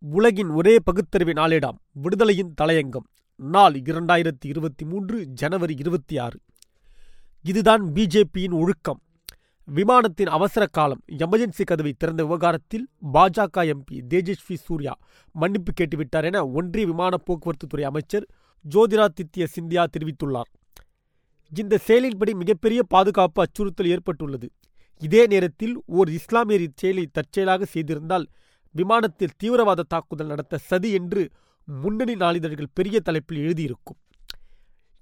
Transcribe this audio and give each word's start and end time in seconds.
உலகின் 0.00 0.48
ஒரே 0.48 0.78
பகுத்தறிவு 0.84 1.32
நாளிடாம் 1.32 1.78
விடுதலையின் 2.02 2.52
தலையங்கம். 2.60 3.06
நாள் 3.36 3.72
இரண்டாயிரத்தி 3.72 4.44
இருபத்தி 4.44 4.84
மூன்று 4.84 5.26
ஜனவரி 5.26 5.74
இருபத்தி 5.78 6.18
ஆறு. 6.18 6.40
இதுதான் 7.42 7.82
பிஜேபியின் 7.82 8.50
ஒழுக்கம். 8.50 9.02
விமானத்தின் 9.64 10.26
அவசர 10.26 10.66
காலம். 10.66 11.00
எமர்ஜென்சி 11.12 11.64
கதவை 11.64 11.94
திறந்த 11.98 12.22
விவகாரத்தில் 12.22 12.88
பாஜக 13.12 13.72
எம்பி 13.72 14.00
தேஜஸ்வி 14.08 14.54
சூர்யா 14.54 14.98
மன்னிப்பு 15.32 15.72
கேட்டுவிட்டார் 15.72 16.24
என 16.24 16.46
ஒன்றிய 16.46 16.86
விமான 16.86 17.16
போக்குவரத்து 17.16 17.66
துறை 17.66 17.84
அமைச்சர் 17.84 18.26
ஜோதிராதித்ய 18.70 19.46
சிந்தியா 19.56 19.86
தெரிவித்துள்ளார். 19.98 20.50
இந்த 21.54 21.78
செயலின்படி 21.86 22.34
மிகப்பெரிய 22.34 22.82
பாதுகாப்பு 22.82 23.42
அச்சுறுத்தல் 23.42 23.86
ஏற்பட்டுள்ளது. 23.86 24.50
இதே 24.98 25.26
நேரத்தில் 25.26 25.82
ஓர் 25.86 26.08
இஸ்லாமியர் 26.08 26.66
இச்செயலை 26.66 27.06
தற்செயலாக 27.12 27.64
செய்திருந்தால் 27.64 28.26
விமானத்தில் 28.70 29.36
தீவிரவாத 29.36 29.86
தாக்குதல் 29.88 30.26
நடத்த 30.26 30.58
சதி 30.58 30.90
என்று 30.92 31.22
முன்னணி 31.68 32.14
நாளிதழ்கள் 32.14 32.74
பெரிய 32.74 33.00
தலைப்பில் 33.00 33.42
எழுதியிருக்கும். 33.44 33.98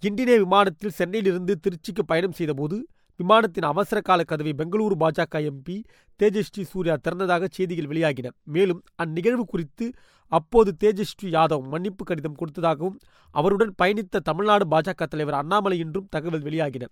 இண்டினே 0.02 0.36
விமானத்தில் 0.38 0.96
சென்னையிலிருந்து 0.98 1.58
திருச்சிக்கு 1.60 2.02
பயணம் 2.06 2.32
செய்தபோது 2.32 2.76
விமானத்தின் 3.20 3.66
அவசர 3.72 4.00
கால 4.00 4.24
கதவை 4.24 4.52
பெங்களூரு 4.58 4.96
பாஜக 5.02 5.40
எம்பி 5.50 5.76
தேஜஸ்வி 6.20 6.62
சூர்யா 6.62 6.96
திறந்ததாக 6.96 7.46
செய்திகள் 7.50 7.86
வெளியாகின. 7.86 8.30
மேலும் 8.44 8.82
அந்நிகழ்வு 9.02 9.44
குறித்து 9.44 9.86
அப்போது 10.32 10.70
தேஜஸ்வி 10.84 11.28
யாதவ் 11.30 11.64
மன்னிப்பு 11.72 12.04
கடிதம் 12.04 12.38
கொடுத்ததாகவும் 12.38 12.98
அவருடன் 13.34 13.74
பயணித்த 13.82 14.20
தமிழ்நாடு 14.20 14.66
பாஜக 14.66 15.06
தலைவர் 15.06 15.34
அண்ணாமலை 15.34 15.78
என்றும் 15.78 16.06
தகவல் 16.10 16.42
வெளியாகின. 16.42 16.84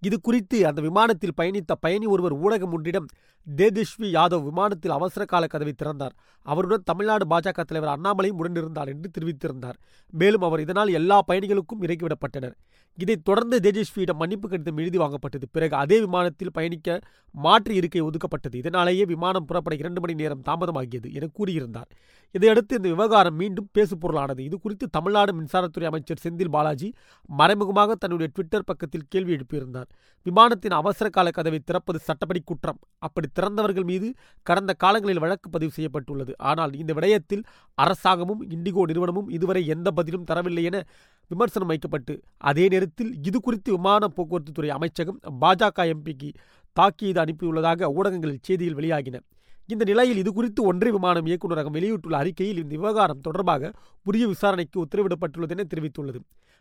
இது 0.00 0.20
குறித்து 0.20 0.66
அந்த 0.66 0.80
விமானத்தில் 0.80 1.32
பயணித்த 1.40 1.72
பயணி 1.80 2.06
ஒருவர் 2.06 2.36
ஊடகம் 2.36 2.72
ஒன்றிடம் 2.72 3.04
தேதிஷ்வி 3.56 4.02
யாதவ் 4.02 4.42
விமானத்தில் 4.42 4.90
அவசர 4.90 5.24
கால 5.24 5.46
கதவை 5.46 5.72
திறந்தார். 5.72 6.14
அவருடன் 6.42 6.82
தமிழ்நாடு 6.84 7.26
பாஜக 7.26 7.60
தலைவர் 7.60 8.00
அண்ணாமலையும் 8.00 8.38
உடனிருந்தார் 8.38 8.86
என்று 8.86 9.10
தெரிவித்திருந்தார். 9.20 9.72
மேலும் 10.10 10.40
அவர் 10.40 10.60
இதனால் 10.60 10.88
எல்லா 10.88 11.22
பயணிகளுக்கும் 11.32 11.82
இறக்கிவிடப்பட்டனர். 11.82 12.52
இதைத் 12.94 13.24
தொடர்ந்து 13.24 13.58
தேஜஸ்வியிடம் 13.58 14.14
மன்னிப்பு 14.14 14.48
கடிதம் 14.48 14.76
எழுதி 14.76 14.98
வாங்கப்பட்டது. 14.98 15.42
பிறகு 15.52 15.76
அதே 15.76 16.00
விமானத்தில் 16.00 16.52
பயணிக்க 16.52 17.00
மாற்று 17.32 17.74
இருக்கை 17.74 18.02
ஒதுக்கப்பட்டது. 18.02 18.54
இதனாலேயே 18.54 19.04
விமானம் 19.04 19.44
புறப்பட 19.44 19.76
இரண்டு 19.76 20.00
மணி 20.00 20.14
நேரம் 20.14 20.42
தாமதமாகியது 20.48 21.12
என 21.12 21.28
கூறியிருந்தார். 21.38 21.90
இதையடுத்து 22.30 22.76
இந்த 22.76 22.88
விவகாரம் 22.88 23.36
மீண்டும் 23.36 23.68
பேசுபொருளானது. 23.78 24.38
இது 24.38 24.58
குறித்து 24.58 24.88
தமிழ்நாடு 24.88 25.40
மின்சாரத்துறை 25.40 25.84
அமைச்சர் 25.84 26.18
செந்தில் 26.22 26.48
பாலாஜி 26.48 26.92
மறைமுகமாக 27.26 27.94
தன்னுடைய 27.94 28.32
ட்விட்டர் 28.32 28.64
பக்கத்தில் 28.64 29.06
கேள்வி 29.08 29.36
எழுப்பியிருந்தார். 29.36 29.87
விமானத்தின் 30.26 30.74
அவசர 30.78 31.06
கால 31.16 31.28
கதவை 31.30 31.58
திறப்பது 31.58 31.98
சட்டப்படி 32.06 32.40
குற்றம். 32.44 32.78
அப்படி 33.06 33.28
திறந்தவர்கள் 33.38 33.86
மீது 33.90 34.08
கடந்த 34.48 34.72
காலங்களில் 34.82 35.22
வழக்கு 35.24 35.48
பதிவு 35.50 35.72
செய்யப்பட்டுள்ளது. 35.76 36.32
ஆனால் 36.50 36.72
இந்த 36.82 36.92
விடயத்தில் 36.98 37.44
அரசாங்கமும் 37.78 38.42
இண்டிகோ 38.54 38.84
நிறுவனமும் 38.90 39.30
இதுவரை 39.36 39.62
எந்த 39.76 39.90
பதிலும் 39.90 40.28
தரவில்லை 40.30 40.64
என 40.70 40.78
விமர்சனம் 41.30 41.70
வைக்கப்பட்டு 41.72 42.14
அதே 42.50 42.66
நேரத்தில் 42.68 43.10
இது 43.30 43.40
குறித்து 43.40 43.70
விமான 43.72 44.08
போக்குவரத்து 44.08 44.52
துறை 44.52 44.70
அமைச்சகம் 44.78 45.18
பாஜக 45.40 45.88
எம்பிக்கு 45.94 46.30
தாக்கீது 46.76 47.20
அனுப்பியுள்ளதாக 47.24 47.90
ஊடகங்களில் 47.98 48.44
செய்தியில் 48.48 48.78
வெளியாகின. 48.80 49.18
இந்த 49.72 49.84
நிலையில் 49.84 50.16
இது 50.16 50.30
குறித்து 50.32 50.60
ஒன்றிய 50.62 50.92
விமானம் 50.92 51.26
இயக்குநரகம் 51.26 51.74
வெளியிட்டுள்ள 51.76 52.16
அறிக்கையில் 52.16 52.60
இந்த 52.62 52.74
விவகாரம் 52.76 53.20
தொடர்பாக 53.20 53.70
உரிய 54.02 54.26
விசாரணைக்கு 54.26 54.78
உத்தரவிடப்பட்டுள்ளது 54.84 55.54
என 55.54 55.66
தெரிவித்துள்ளது. 55.72 56.20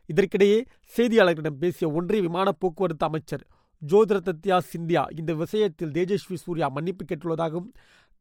இதற்கிடையே 0.10 0.58
செய்தியாளர்களிடம் 0.98 1.62
பேசிய 1.62 1.92
ஒன்றிய 1.92 2.22
விமான 2.22 2.52
போக்குவரத்து 2.52 3.06
அமைச்சர் 3.06 3.46
ஜோதிரதத்யா 3.82 4.58
சிந்தியா 4.72 5.04
இந்த 5.20 5.32
விஷயத்தில் 5.34 5.92
தேஜஸ்வி 5.92 6.38
சூர்யா 6.44 6.68
மன்னிப்பு 6.70 7.04
கேட்டுள்ளதாகவும் 7.06 7.72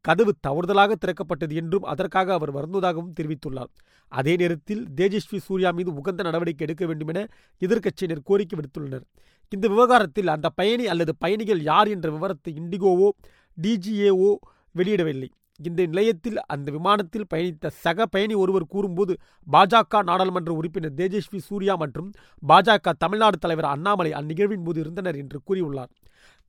கதவு 0.05 0.31
தவறுதலாக 0.47 0.95
திறக்கப்பட்டது 1.03 1.53
என்றும் 1.55 1.85
அதற்காக 1.91 2.33
அவர் 2.33 2.51
வருந்ததாகவும் 2.55 3.13
தெரிவித்துள்ளார். 3.19 3.71
அதே 4.11 4.33
நேரத்தில் 4.35 4.83
தேஜஸ்வி 4.95 5.39
சூர்யா 5.47 5.71
மீது 5.71 5.91
உகந்த 5.93 6.23
நடவடிக்கை 6.23 6.65
எடுக்க 6.67 6.85
வேண்டும் 6.85 7.07
என 7.07 7.21
எதிர்க்கட்சியினர் 7.61 8.27
கோரிக்கை 8.29 8.57
விடுத்துள்ளனர். 8.59 9.05
இந்த 9.51 9.65
விவகாரத்தில் 9.67 10.27
அந்த 10.27 10.47
பயணி 10.49 10.87
அல்லது 10.87 11.15
பயணிகள் 11.17 11.61
யார் 11.61 11.87
என்ற 11.87 12.07
விவரத்தை 12.11 12.53
இண்டிகோவோ 12.61 13.09
டிஜிஏஓ 13.57 14.31
வெளியிடவில்லை. 14.79 15.29
இந்த 15.59 15.81
நிலையத்தில் 15.91 16.39
அந்த 16.53 16.67
விமானத்தில் 16.75 17.29
பயணித்த 17.33 17.69
சக 17.83 18.05
பயணி 18.05 18.35
ஒருவர் 18.41 18.71
கூறும்போது 18.73 19.13
பாஜக 19.47 20.01
நாடாளுமன்ற 20.09 20.51
உறுப்பினர் 20.59 20.97
தேஜஸ்வி 20.99 21.39
சூர்யா 21.47 21.75
மற்றும் 21.83 22.09
பாஜக 22.47 22.93
தமிழ்நாடு 23.03 23.37
தலைவர் 23.37 23.69
அண்ணாமலை 23.71 24.11
அந்நிகழ்வின் 24.19 24.65
போது 24.67 24.79
இருந்தனர் 24.83 25.17
என்று 25.21 25.39
கூறியுள்ளார். 25.47 25.91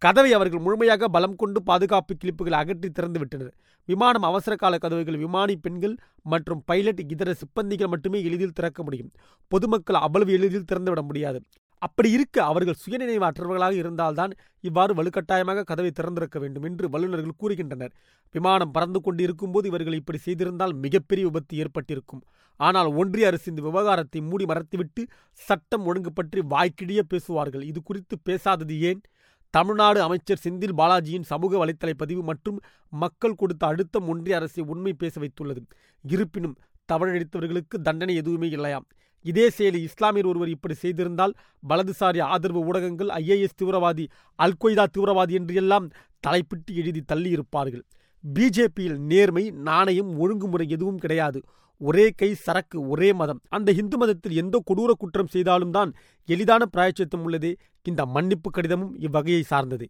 கதவை 0.03 0.33
அவர்கள் 0.33 0.63
முழுமையாக 0.67 1.09
பலம் 1.15 1.37
கொண்டு 1.37 1.61
பாதுகாப்பு 1.63 2.13
கிளிப்புகளை 2.23 2.57
அகற்றி 2.63 2.89
திறந்து 2.91 3.19
விட்டனர் 3.19 3.55
விமானம் 3.89 4.27
அவசர 4.31 4.55
கால 4.57 4.75
கதவுகள் 4.79 5.19
விமானி 5.25 5.57
பெண்கள் 5.57 5.97
மற்றும் 6.33 6.63
பைலட் 6.65 7.03
இதர 7.15 7.33
சிப்பந்திகள் 7.41 7.93
மட்டுமே 7.95 8.21
எளிதில் 8.29 8.55
திறக்க 8.59 8.83
முடியும். 8.83 9.11
பொதுமக்கள் 9.53 9.99
அவ்வளவு 10.07 10.33
எளிதில் 10.33 10.69
திறந்துவிட 10.73 11.03
முடியாது. 11.03 11.41
அப்படி 11.79 12.09
இருக்க. 12.11 12.37
அவர்கள் 12.45 12.81
சுயநினைவற்றவர்களாக 12.83 13.75
இருந்தால்தான் 13.83 14.33
இவ்வாறு 14.69 14.93
வலுக்கட்டாயமாக 14.99 15.65
கதவை 15.71 15.91
திறந்திருக்க 15.91 16.39
வேண்டும் 16.39 16.67
என்று 16.69 16.87
வல்லுநர்கள் 16.95 17.39
கூறுகின்றனர். 17.43 17.93
விமானம் 18.35 18.75
பறந்து 18.77 19.01
கொண்டு 19.01 19.23
இருக்கும்போது 19.23 19.69
இவர்கள் 19.69 19.99
இப்படி 20.01 20.19
செய்திருந்தால் 20.27 20.75
மிகப்பெரிய 20.85 21.27
விபத்து 21.29 21.57
ஏற்பட்டிருக்கும். 21.57 22.23
ஆனால் 22.61 22.91
ஒன்றிய 23.01 23.27
அரசு 23.27 23.47
இந்த 23.51 23.63
விவகாரத்தை 23.69 24.21
மூடி 24.31 24.45
மறைத்துவிட்டு 24.45 25.05
சட்டம் 25.49 25.87
ஒழுங்கு 25.87 26.13
பற்றி 26.13 26.41
வாய்க்கிடிய 26.55 27.03
பேசுவார்கள். 27.13 27.65
இது 27.71 27.83
குறித்து 27.83 28.17
பேசாதது 28.29 28.77
ஏன்? 28.91 29.03
தமிழ்நாடு 29.55 29.99
அமைச்சர் 30.03 30.43
செந்தில் 30.45 30.75
பாலாஜியின் 30.81 31.29
சமூக 31.33 31.53
வலைத்தள 31.61 31.93
பதிவு 32.03 32.23
மற்றும் 32.23 32.59
மக்கள் 33.03 33.39
கொடுத்த 33.43 33.63
அழுத்தம் 33.67 34.09
ஒன்றிய 34.09 34.37
அரசை 34.37 34.63
உண்மை 34.73 34.93
பேச 34.93 35.15
வைத்துள்ளது. 35.21 35.63
இருப்பினும் 36.05 36.57
தவறடித்தவர்களுக்கு 36.93 37.77
தண்டனை 37.87 38.15
எதுவுமே 38.15 38.49
இல்லையாம். 38.49 38.87
இதே 39.31 39.47
செயலி 39.57 39.81
இஸ்லாமியர் 39.89 40.29
ஒருவர் 40.31 40.55
இப்படி 40.55 40.75
செய்திருந்தால் 40.83 41.35
வலதுசாரி 41.69 42.21
ஆதரவு 42.33 42.61
ஊடகங்கள் 42.69 43.11
ஐஏஎஸ் 43.21 43.59
தீவிரவாதி 43.61 44.05
அல்கொய்தா 44.39 44.85
தீவிரவாதி 44.97 45.35
என்று 45.41 45.55
எல்லாம் 45.63 45.87
தலைப்பிட்டு 46.27 46.73
எழுதி 46.81 47.03
தள்ளியிருப்பார்கள். 47.13 47.85
பிஜேபியில் 48.25 48.99
நேர்மை 49.11 49.45
நாணயம் 49.69 50.13
ஒழுங்குமுறை 50.19 50.67
எதுவும் 50.77 51.01
கிடையாது. 51.05 51.41
ஒரே 51.81 52.07
கை 52.21 52.29
சரக்கு 52.45 52.79
ஒரே 52.93 53.11
மதம். 53.21 53.41
அந்த 53.57 53.69
இந்து 53.81 53.97
மதத்தில் 53.99 54.39
எந்த 54.43 54.57
கொடூர 54.69 54.91
குற்றம் 55.03 55.33
செய்தாலும் 55.35 55.75
தான் 55.77 55.91
எளிதான 56.29 56.63
பிராயச்சித்தம் 56.75 57.25
உள்ளதே. 57.27 57.53
இந்த 57.87 58.03
மன்னிப்பு 58.15 58.49
கடிதமும் 58.51 58.95
இவ்வகையை 59.07 59.43
சார்ந்தது. 59.53 59.87